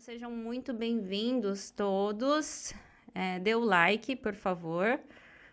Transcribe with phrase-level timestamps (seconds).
[0.00, 2.72] sejam muito bem-vindos todos.
[3.14, 4.98] É, dê o like, por favor.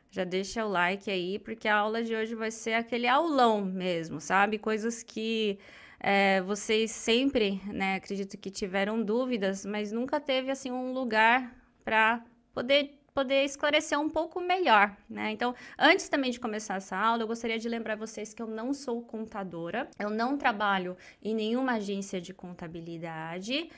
[0.09, 4.21] Já deixa o like aí, porque a aula de hoje vai ser aquele aulão mesmo,
[4.21, 4.57] sabe?
[4.57, 5.59] Coisas que
[5.99, 11.53] é, vocês sempre, né, acredito que tiveram dúvidas, mas nunca teve assim um lugar
[11.83, 12.23] para
[12.53, 15.31] poder poder esclarecer um pouco melhor, né?
[15.31, 18.75] Então, antes também de começar essa aula, eu gostaria de lembrar vocês que eu não
[18.75, 23.71] sou contadora, eu não trabalho em nenhuma agência de contabilidade.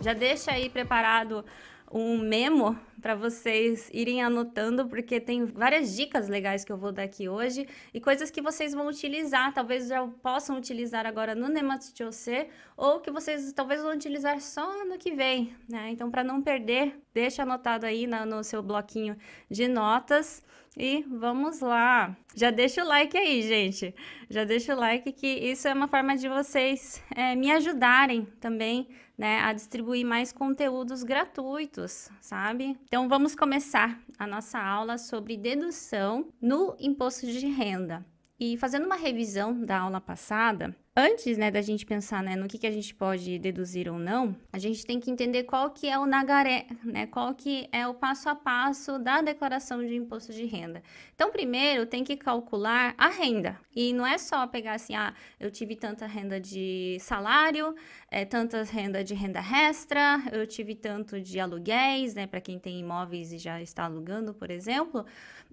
[0.00, 1.44] Já deixa aí preparado
[1.90, 7.04] um memo para vocês irem anotando, porque tem várias dicas legais que eu vou dar
[7.04, 12.48] aqui hoje e coisas que vocês vão utilizar, talvez já possam utilizar agora no Nematose
[12.76, 15.90] ou que vocês talvez vão utilizar só no que vem, né?
[15.90, 19.16] Então, para não perder, deixa anotado aí no, no seu bloquinho
[19.50, 20.42] de notas.
[20.76, 22.16] E vamos lá.
[22.36, 23.92] Já deixa o like aí, gente.
[24.30, 28.88] Já deixa o like que isso é uma forma de vocês é, me ajudarem também,
[29.16, 32.78] né, a distribuir mais conteúdos gratuitos, sabe?
[32.88, 38.02] Então vamos começar a nossa aula sobre dedução no imposto de renda.
[38.40, 42.58] E fazendo uma revisão da aula passada, antes, né, da gente pensar, né, no que,
[42.58, 45.96] que a gente pode deduzir ou não, a gente tem que entender qual que é
[45.96, 50.44] o nagaré, né, qual que é o passo a passo da declaração de imposto de
[50.44, 50.82] renda.
[51.14, 53.60] Então, primeiro, tem que calcular a renda.
[53.76, 57.76] E não é só pegar assim, ah, eu tive tanta renda de salário,
[58.10, 62.80] é, tanta renda de renda extra, eu tive tanto de aluguéis, né, para quem tem
[62.80, 65.06] imóveis e já está alugando, por exemplo,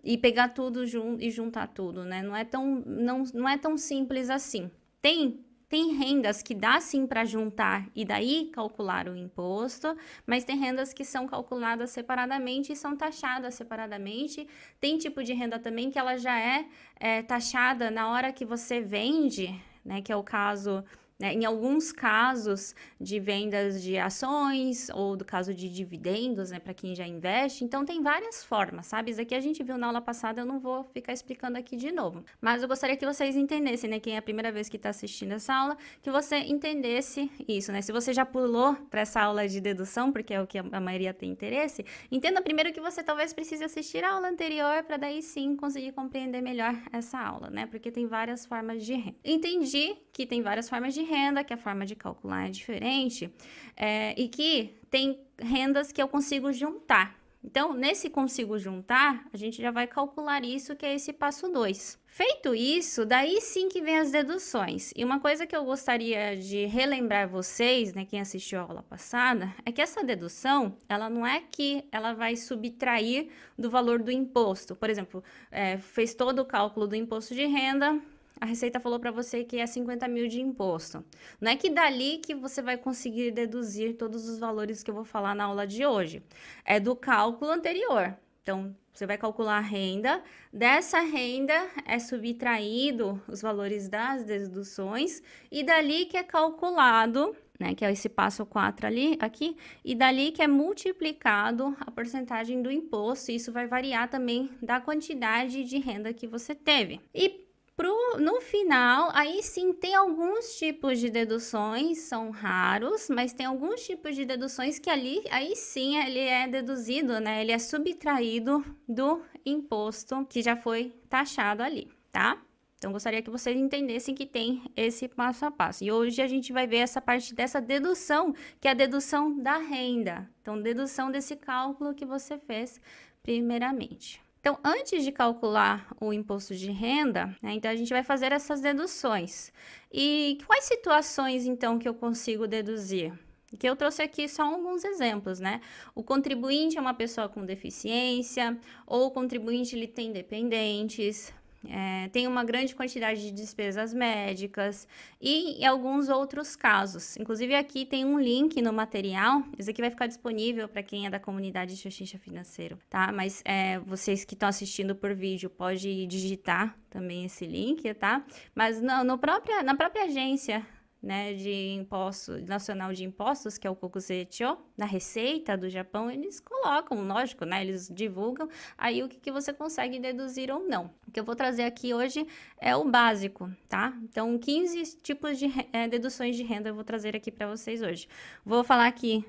[0.04, 2.24] e pegar tudo jun e juntar tudo, né?
[2.24, 4.72] Não é tão, não, não é tão simples assim.
[5.06, 5.40] Tem
[5.70, 10.94] tem rendas que dá sim para juntar e daí calcular o imposto, mas tem rendas
[10.94, 14.48] que são calculadas separadamente e são taxadas separadamente.
[14.80, 18.82] Tem tipo de renda também que ela já é, é taxada na hora que você
[18.82, 20.02] vende, né?
[20.02, 20.84] Que é o caso
[21.20, 21.34] né?
[21.34, 26.94] Em alguns casos de vendas de ações ou do caso de dividendos, né, para quem
[26.94, 27.64] já investe.
[27.64, 29.12] Então, tem várias formas, sabe?
[29.12, 31.92] Isso aqui a gente viu na aula passada, eu não vou ficar explicando aqui de
[31.92, 32.24] novo.
[32.42, 35.34] Mas eu gostaria que vocês entendessem, né, quem é a primeira vez que está assistindo
[35.34, 37.82] essa aula, que você entendesse isso, né?
[37.82, 41.14] Se você já pulou para essa aula de dedução, porque é o que a maioria
[41.14, 45.56] tem interesse, entenda primeiro que você talvez precise assistir a aula anterior para daí sim
[45.56, 47.66] conseguir compreender melhor essa aula, né?
[47.68, 49.16] Porque tem várias formas de renda.
[49.24, 53.32] Entendi que tem várias formas de renda, que a forma de calcular é diferente,
[53.78, 57.16] é, e que tem rendas que eu consigo juntar.
[57.46, 62.00] Então, nesse consigo juntar, a gente já vai calcular isso, que é esse passo 2.
[62.08, 64.92] Feito isso, daí sim que vem as deduções.
[64.96, 69.54] E uma coisa que eu gostaria de relembrar vocês, né, quem assistiu a aula passada,
[69.64, 74.76] é que essa dedução, ela não é que ela vai subtrair do valor do imposto.
[74.76, 78.02] Por exemplo, é, fez todo o cálculo do imposto de renda,
[78.40, 81.04] a Receita falou para você que é 50 mil de imposto.
[81.40, 85.06] Não é que dali que você vai conseguir deduzir todos os valores que eu vou
[85.06, 86.22] falar na aula de hoje.
[86.64, 88.16] É do cálculo anterior.
[88.42, 90.22] Então, você vai calcular a renda.
[90.54, 95.22] Dessa renda é subtraído os valores das deduções
[95.52, 100.32] e dali que é calculado, né, que é esse passo 4 ali, aqui, e dali
[100.32, 103.32] que é multiplicado a porcentagem do imposto.
[103.32, 107.02] Isso vai variar também da quantidade de renda que você teve.
[107.14, 107.45] E
[107.76, 113.86] Pro, no final, aí sim tem alguns tipos de deduções, são raros, mas tem alguns
[113.86, 117.42] tipos de deduções que ali, aí sim, ele é deduzido, né?
[117.42, 122.42] Ele é subtraído do imposto que já foi taxado ali, tá?
[122.78, 125.84] Então, gostaria que vocês entendessem que tem esse passo a passo.
[125.84, 129.58] E hoje a gente vai ver essa parte dessa dedução, que é a dedução da
[129.58, 130.30] renda.
[130.42, 132.80] Então, dedução desse cálculo que você fez
[133.22, 134.25] primeiramente.
[134.46, 138.62] Então, antes de calcular o imposto de renda, né, então a gente vai fazer essas
[138.62, 139.52] deduções.
[139.92, 143.12] E quais situações, então, que eu consigo deduzir?
[143.58, 145.62] Que eu trouxe aqui só alguns exemplos, né?
[145.96, 148.56] O contribuinte é uma pessoa com deficiência,
[148.86, 151.34] ou o contribuinte ele tem dependentes,
[151.70, 154.88] é, tem uma grande quantidade de despesas médicas
[155.22, 157.18] e alguns outros casos.
[157.18, 159.44] Inclusive, aqui tem um link no material.
[159.58, 163.12] Isso aqui vai ficar disponível para quem é da comunidade de Xuxixa Financeiro, tá?
[163.12, 168.24] Mas é, vocês que estão assistindo por vídeo, pode digitar também esse link, tá?
[168.54, 170.66] Mas no, no própria, na própria agência
[171.02, 176.40] né, de imposto nacional de impostos, que é o Kokusecho, da Receita do Japão, eles
[176.40, 180.92] colocam, lógico, né, eles divulgam aí o que, que você consegue deduzir ou não.
[181.08, 182.26] O que eu vou trazer aqui hoje
[182.60, 183.98] é o básico, tá?
[184.04, 188.08] Então, 15 tipos de é, deduções de renda eu vou trazer aqui para vocês hoje.
[188.44, 189.24] Vou falar aqui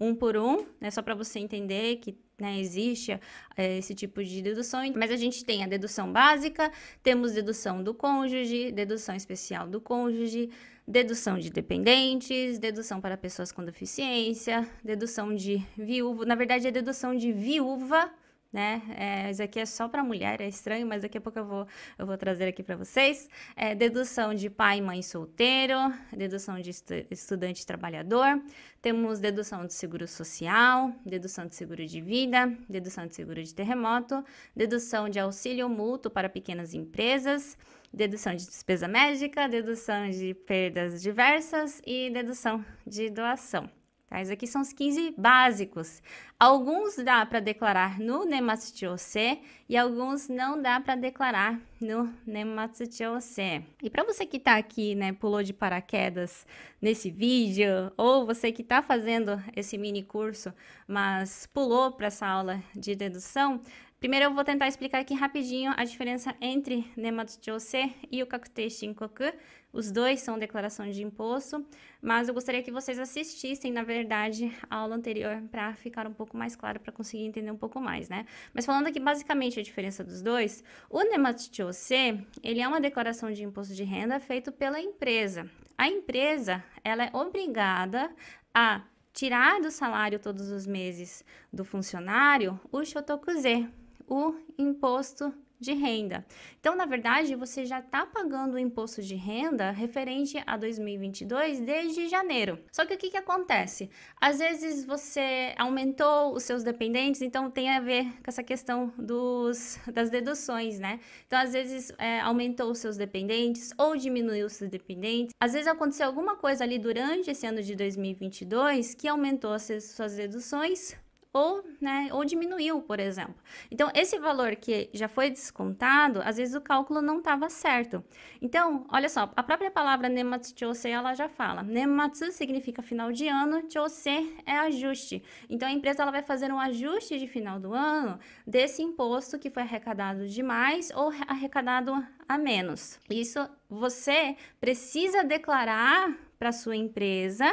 [0.00, 3.18] um por um, né, só para você entender que né, existe
[3.56, 6.70] é, esse tipo de dedução, mas a gente tem a dedução básica,
[7.02, 10.50] temos dedução do cônjuge, dedução especial do cônjuge,
[10.86, 17.14] dedução de dependentes, dedução para pessoas com deficiência, dedução de viúva, na verdade é dedução
[17.14, 18.10] de viúva
[18.56, 18.80] né?
[18.96, 21.66] É, isso aqui é só para mulher, é estranho, mas daqui a pouco eu vou,
[21.98, 23.28] eu vou trazer aqui para vocês.
[23.54, 25.76] É, dedução de pai e mãe solteiro,
[26.10, 28.42] dedução de estu estudante trabalhador,
[28.80, 34.24] temos dedução de seguro social, dedução de seguro de vida, dedução de seguro de terremoto,
[34.54, 37.58] dedução de auxílio mútuo para pequenas empresas,
[37.92, 43.68] dedução de despesa médica, dedução de perdas diversas e dedução de doação.
[44.08, 44.20] Tá?
[44.20, 46.00] Esses aqui são os 15 básicos.
[46.38, 53.64] Alguns dá para declarar no Nematsuchose e alguns não dá para declarar no Nematsuchose.
[53.82, 56.46] E para você que está aqui, né, pulou de paraquedas
[56.80, 60.52] nesse vídeo, ou você que está fazendo esse mini curso,
[60.86, 63.60] mas pulou para essa aula de dedução,
[64.06, 69.24] Primeiro eu vou tentar explicar aqui rapidinho a diferença entre Nematsuchose e o Kakute Shinkoku.
[69.72, 71.66] Os dois são declaração de imposto,
[72.00, 76.36] mas eu gostaria que vocês assistissem, na verdade, a aula anterior para ficar um pouco
[76.36, 78.26] mais claro, para conseguir entender um pouco mais, né?
[78.54, 83.42] Mas falando aqui basicamente a diferença dos dois, o Nematsuchose, ele é uma declaração de
[83.42, 85.50] imposto de renda feito pela empresa.
[85.76, 88.14] A empresa, ela é obrigada
[88.54, 88.82] a
[89.12, 93.68] tirar do salário todos os meses do funcionário o shotokuze,
[94.08, 96.24] o imposto de renda.
[96.60, 102.08] Então, na verdade, você já está pagando o imposto de renda referente a 2022 desde
[102.08, 102.58] janeiro.
[102.70, 103.90] Só que o que, que acontece?
[104.20, 109.78] Às vezes você aumentou os seus dependentes, então tem a ver com essa questão dos,
[109.92, 111.00] das deduções, né?
[111.26, 115.34] Então, às vezes é, aumentou os seus dependentes ou diminuiu os seus dependentes.
[115.40, 120.16] Às vezes aconteceu alguma coisa ali durante esse ano de 2022 que aumentou as suas
[120.16, 120.96] deduções
[121.36, 123.34] ou, né, ou diminuiu, por exemplo.
[123.70, 128.02] Então, esse valor que já foi descontado, às vezes o cálculo não estava certo.
[128.40, 131.62] Então, olha só, a própria palavra nematsu chose, ela já fala.
[131.62, 135.22] Nematsu significa final de ano, chose é ajuste.
[135.50, 139.50] Então, a empresa ela vai fazer um ajuste de final do ano desse imposto que
[139.50, 141.92] foi arrecadado demais ou arrecadado
[142.26, 142.98] a menos.
[143.10, 147.46] Isso você precisa declarar para sua empresa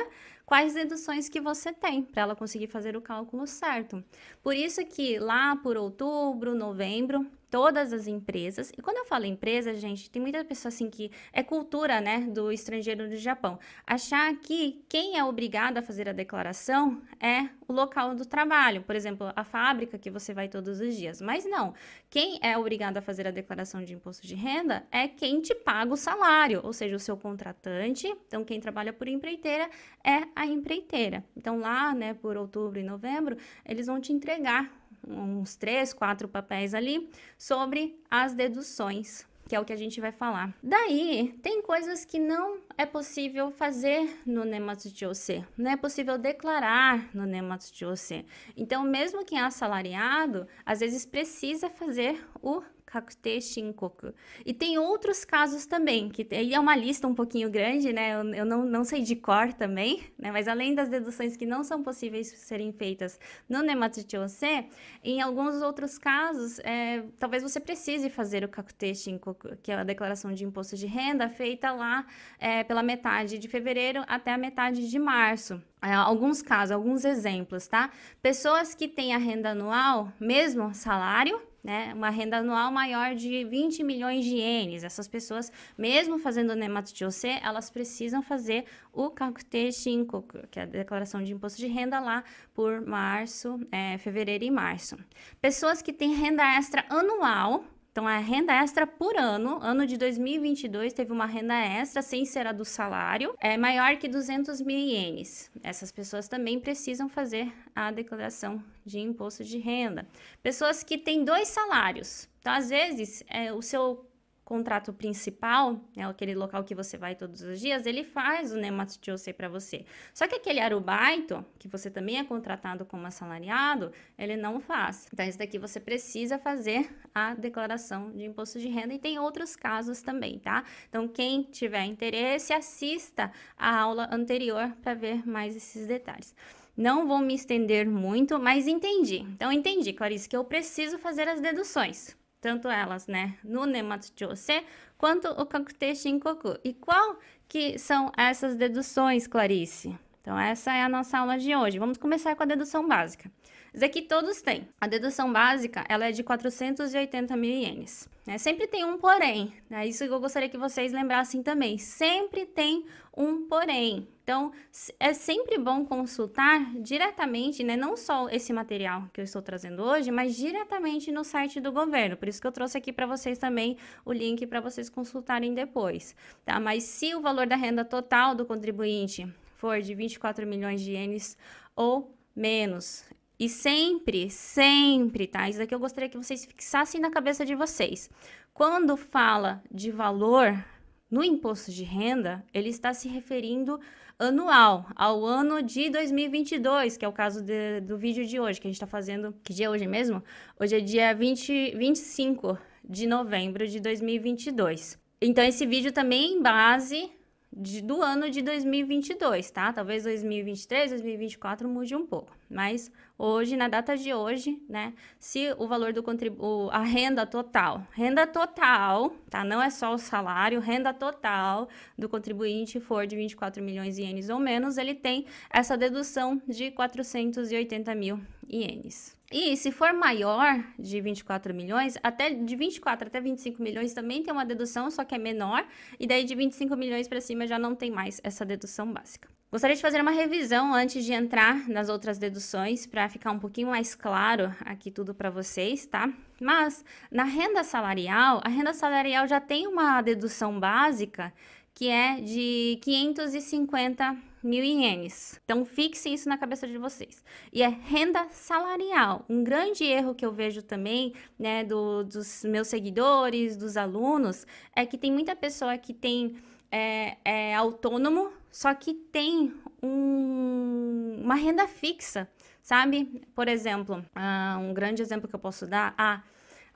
[0.54, 4.04] quais deduções que você tem para ela conseguir fazer o cálculo certo.
[4.44, 8.72] Por isso que lá por outubro, novembro, todas as empresas.
[8.76, 12.52] E quando eu falo empresa, gente, tem muita pessoa assim que é cultura, né, do
[12.52, 13.60] estrangeiro do Japão.
[13.86, 18.96] Achar que quem é obrigado a fazer a declaração é o local do trabalho, por
[18.96, 21.22] exemplo, a fábrica que você vai todos os dias.
[21.22, 21.76] Mas não.
[22.10, 25.94] Quem é obrigado a fazer a declaração de imposto de renda é quem te paga
[25.94, 28.08] o salário, ou seja, o seu contratante.
[28.26, 29.70] Então, quem trabalha por empreiteira
[30.04, 31.24] é a empreiteira.
[31.38, 36.74] Então, lá, né, por outubro e novembro, eles vão te entregar uns três, quatro papéis
[36.74, 40.54] ali sobre as deduções, que é o que a gente vai falar.
[40.64, 47.26] Daí, tem coisas que não é possível fazer no Nematsuchose, não é possível declarar no
[47.26, 48.26] Nematsuchose.
[48.56, 54.14] Então, mesmo quem é assalariado, às vezes precisa fazer o Kakute Shinkoku.
[54.46, 58.14] E tem outros casos também, que é uma lista um pouquinho grande, né?
[58.14, 60.32] Eu, eu, não, não sei de cor também, né?
[60.32, 63.20] Mas além das deduções que não são possíveis serem feitas
[63.50, 64.68] no Nematsuchose,
[65.04, 69.84] em alguns outros casos, é, talvez você precise fazer o Kakute Shinkoku, que é a
[69.84, 72.06] declaração de imposto de renda feita lá
[72.38, 75.60] é, pela metade de fevereiro até a metade de março.
[75.82, 77.90] É, alguns casos, alguns exemplos, tá?
[78.22, 83.84] Pessoas que têm a renda anual, mesmo salário, né, uma renda anual maior de 20
[83.84, 84.84] milhões de ienes.
[84.84, 86.94] Essas pessoas, mesmo fazendo Nematsu
[87.42, 92.24] elas precisam fazer o Kakute Shinko, que é a declaração de imposto de renda lá
[92.54, 94.98] por março, é, fevereiro e março.
[95.42, 100.94] Pessoas que têm renda extra anual, então, a renda extra por ano, ano de 2022,
[100.94, 105.52] teve uma renda extra, sem ser a do salário, é maior que 200 mil ienes.
[105.62, 110.08] Essas pessoas também precisam fazer a declaração de imposto de renda.
[110.42, 112.28] Pessoas que têm dois salários.
[112.40, 114.04] Então, às vezes, é, o seu
[114.44, 119.32] contrato principal, né, aquele local que você vai todos os dias, ele faz o Nematsuchose
[119.34, 119.86] para você.
[120.14, 125.08] Só que aquele arubaito, que você também é contratado como assalariado, ele não faz.
[125.14, 129.56] Então, isso daqui você precisa fazer a declaração de imposto de renda e tem outros
[129.56, 130.64] casos também, tá?
[130.90, 136.36] Então, quem tiver interesse, assista a aula anterior para ver mais esses detalhes.
[136.76, 139.20] Não vou me estender muito, mas entendi.
[139.20, 144.66] Então, entendi, Clarice, que eu preciso fazer as deduções tanto elas, né, no Nematsu-jose,
[144.98, 146.60] quanto o Kakute Shinkoku.
[146.62, 149.98] E qual que são essas deduções, Clarice?
[150.22, 151.80] Então, essa é a nossa aula de hoje.
[151.80, 153.32] Vamos começar com a dedução básica.
[153.74, 154.68] Isso aqui todos têm.
[154.80, 158.08] A dedução básica, ela é de 480 mil ienes.
[158.26, 158.38] Né?
[158.38, 159.52] Sempre tem um porém.
[159.70, 159.88] É né?
[159.88, 161.80] isso eu gostaria que vocês lembrassem também.
[161.80, 162.86] Sempre tem
[163.18, 164.08] um porém.
[164.24, 164.52] Então,
[165.00, 167.76] é sempre bom consultar diretamente, né?
[167.76, 172.16] Não só esse material que eu estou trazendo hoje, mas diretamente no site do governo.
[172.16, 173.76] Por isso que eu trouxe aqui para vocês também
[174.06, 176.16] o link para vocês consultarem depois,
[176.46, 176.60] tá?
[176.60, 179.28] Mas se o valor da renda total do contribuinte
[179.58, 181.38] for de 24 milhões de ienes
[181.76, 183.04] ou menos,
[183.40, 185.50] e sempre, sempre, tá?
[185.50, 188.10] Isso aqui eu gostaria que vocês fixassem na cabeça de vocês.
[188.54, 190.64] Quando fala de valor
[191.10, 193.80] no imposto de renda, ele está se referindo
[194.18, 198.68] anual, ao ano de 2022, que é o caso de, do vídeo de hoje, que
[198.68, 199.36] a gente está fazendo.
[199.44, 200.24] Que dia é hoje mesmo?
[200.60, 205.00] Hoje é dia 20, 25 de novembro de 2022.
[205.22, 207.12] Então, esse vídeo também em base
[207.56, 209.72] de, do ano de 2022, tá?
[209.72, 215.68] Talvez 2023, 2024 mude um pouco, mas hoje, na data de hoje, né, se o
[215.68, 219.44] valor do contributo, a renda total, renda total, tá?
[219.44, 221.68] Não é só o salário, renda total
[221.98, 226.72] do contribuinte for de 24 milhões de ienes ou menos, ele tem essa dedução de
[226.72, 228.20] 480 mil
[228.50, 229.18] ienes.
[229.32, 234.32] E se for maior de 24 milhões, até de 24 até 25 milhões também tem
[234.32, 235.66] uma dedução, só que é menor,
[236.00, 239.28] e daí de 25 milhões para cima já não tem mais essa dedução básica.
[239.54, 243.68] Gostaria de fazer uma revisão antes de entrar nas outras deduções para ficar um pouquinho
[243.68, 246.12] mais claro aqui tudo para vocês, tá?
[246.42, 251.32] Mas na renda salarial, a renda salarial já tem uma dedução básica
[251.72, 255.40] que é de 550 mil ienes.
[255.46, 257.24] Então, fixem isso na cabeça de vocês.
[257.52, 259.24] E é renda salarial.
[259.30, 264.84] Um grande erro que eu vejo também, né, do, dos meus seguidores, dos alunos, é
[264.84, 266.38] que tem muita pessoa que tem
[266.72, 272.30] é, é autônomo, só que tem um, uma renda fixa,
[272.62, 273.24] sabe?
[273.34, 276.22] Por exemplo, uh, um grande exemplo que eu posso dar, ah,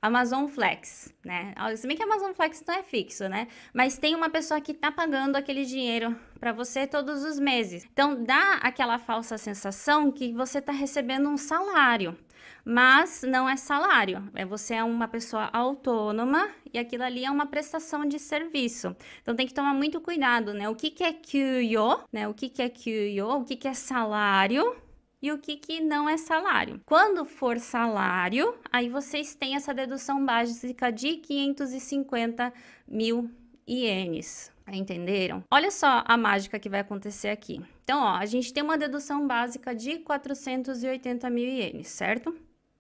[0.02, 1.54] Amazon Flex, né?
[1.76, 3.48] Se bem que Amazon Flex não é fixo, né?
[3.74, 7.86] Mas tem uma pessoa que tá pagando aquele dinheiro para você todos os meses.
[7.92, 12.18] Então dá aquela falsa sensação que você tá recebendo um salário.
[12.64, 17.46] Mas não é salário, é você é uma pessoa autônoma e aquilo ali é uma
[17.46, 18.94] prestação de serviço.
[19.22, 20.68] Então tem que tomar muito cuidado, né?
[20.68, 22.28] O que, que é QYO, né?
[22.28, 24.76] O que, que é QYO, o que, que é salário
[25.22, 26.82] e o que, que não é salário.
[26.86, 32.54] Quando for salário, aí vocês têm essa dedução básica de 550
[32.88, 33.30] mil
[33.68, 34.52] ienes.
[34.72, 35.44] Entenderam?
[35.52, 37.62] Olha só a mágica que vai acontecer aqui.
[37.84, 42.36] Então, ó, a gente tem uma dedução básica de 480 mil ienes, certo?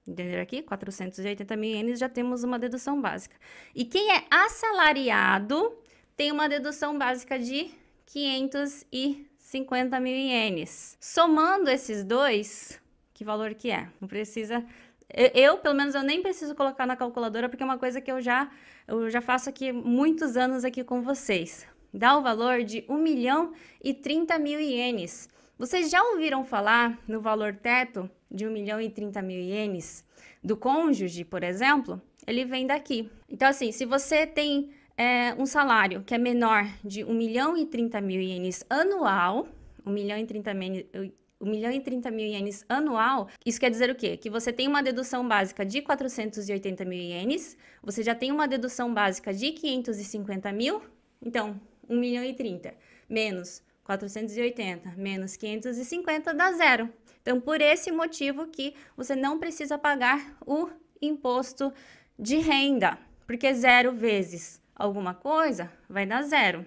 [0.05, 0.61] Entenderam aqui?
[0.61, 3.35] 480 mil ienes, já temos uma dedução básica.
[3.73, 5.77] E quem é assalariado
[6.15, 7.71] tem uma dedução básica de
[8.05, 10.97] 500 e 50 mil ienes.
[10.99, 12.81] Somando esses dois,
[13.13, 13.87] que valor que é?
[14.01, 14.61] Não precisa...
[15.33, 18.19] Eu, pelo menos, eu nem preciso colocar na calculadora, porque é uma coisa que eu
[18.19, 18.51] já,
[18.85, 21.65] eu já faço aqui muitos anos aqui com vocês.
[21.93, 25.29] Dá o valor de 1 milhão e 30 mil ienes.
[25.57, 30.03] Vocês já ouviram falar no valor teto de 1 milhão e 30 mil ienes
[30.43, 32.01] do cônjuge, por exemplo?
[32.27, 33.09] Ele vem daqui.
[33.29, 37.65] Então, assim, se você tem é, um salário que é menor de 1 milhão e
[37.65, 39.47] 30 mil ienes anual,
[39.85, 40.85] 1 milhão e 30 mil,
[41.39, 44.17] 1 milhão e 30 mil ienes anual, isso quer dizer o quê?
[44.17, 48.91] Que você tem uma dedução básica de 480 mil ienes, você já tem uma dedução
[48.91, 50.81] básica de 550 mil,
[51.21, 52.73] então 1 milhão e 30
[53.07, 56.89] menos 480 menos 550 dá zero.
[57.21, 60.69] Então, por esse motivo que você não precisa pagar o
[61.01, 61.73] imposto
[62.17, 66.65] de renda, porque zero vezes alguma coisa, vai dar zero.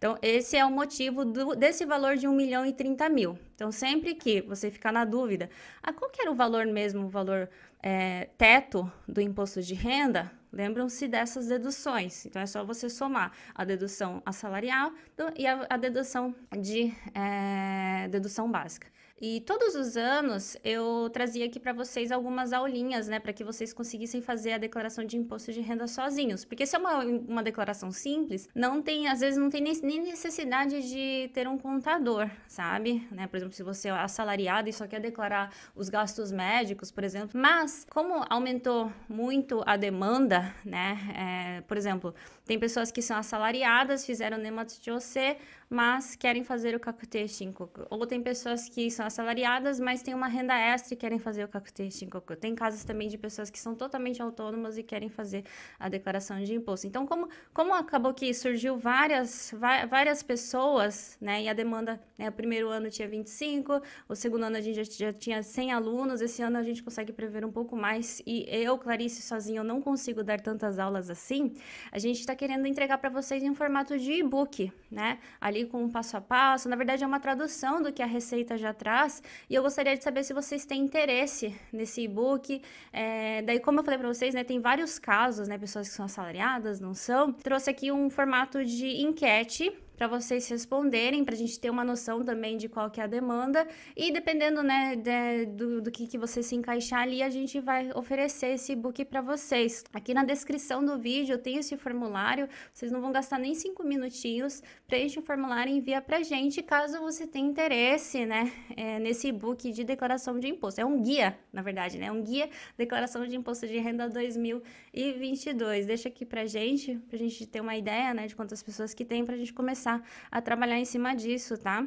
[0.00, 3.38] Então, esse é o motivo do, desse valor de 1 milhão e 30 mil.
[3.54, 5.50] Então, sempre que você ficar na dúvida,
[5.82, 7.50] ah, qual que era o valor mesmo, o valor
[7.82, 12.24] é, teto do imposto de renda, lembram-se dessas deduções.
[12.24, 14.90] Então, é só você somar a dedução assalarial
[15.36, 18.88] e a, a dedução de é, dedução básica.
[19.20, 23.70] E todos os anos eu trazia aqui para vocês algumas aulinhas, né, para que vocês
[23.70, 26.44] conseguissem fazer a declaração de imposto de renda sozinhos.
[26.44, 30.88] Porque se é uma, uma declaração simples, não tem, às vezes não tem nem, necessidade
[30.88, 33.06] de ter um contador, sabe?
[33.10, 33.26] Né?
[33.26, 37.38] Por exemplo, se você é assalariado e só quer declarar os gastos médicos, por exemplo.
[37.38, 40.98] Mas, como aumentou muito a demanda, né?
[41.14, 42.14] É, por exemplo,
[42.46, 45.36] tem pessoas que são assalariadas, fizeram NEMAT-TOC,
[45.70, 47.70] mas querem fazer o CACT 5.
[47.88, 51.48] Ou tem pessoas que são assalariadas, mas têm uma renda extra e querem fazer o
[51.48, 52.34] Kakutei Shinkoku.
[52.34, 55.44] Tem casos também de pessoas que são totalmente autônomas e querem fazer
[55.78, 56.88] a declaração de imposto.
[56.88, 59.54] Então, como, como acabou que surgiu várias,
[59.88, 64.56] várias pessoas, né, e a demanda, né, o primeiro ano tinha 25, o segundo ano
[64.56, 67.76] a gente já, já tinha 100 alunos, esse ano a gente consegue prever um pouco
[67.76, 71.54] mais, e eu, Clarice, sozinha, eu não consigo dar tantas aulas assim,
[71.92, 75.90] a gente está querendo entregar para vocês em formato de e-book, né, ali com um
[75.90, 79.54] passo a passo, na verdade é uma tradução do que a Receita já traz, e
[79.54, 82.62] eu gostaria de saber se vocês têm interesse nesse e-book,
[82.92, 86.06] é, daí como eu falei para vocês, né, tem vários casos, né, pessoas que são
[86.06, 91.60] assalariadas, não são, trouxe aqui um formato de enquete para vocês responderem, para a gente
[91.60, 95.82] ter uma noção também de qual que é a demanda e dependendo, né, de, do,
[95.82, 99.84] do que, que você se encaixar ali, a gente vai oferecer esse book para vocês.
[99.92, 104.62] Aqui na descrição do vídeo tenho esse formulário, vocês não vão gastar nem cinco minutinhos,
[104.88, 109.70] preenche o formulário e envia para gente, caso você tenha interesse, né, é, nesse e-book
[109.70, 110.80] de declaração de imposto.
[110.80, 115.84] É um guia, na verdade, né, um guia declaração de imposto de renda 2022.
[115.84, 119.04] Deixa aqui para gente, para a gente ter uma ideia, né, de quantas pessoas que
[119.04, 121.84] tem, para a gente começar começar a trabalhar em cima disso, tá?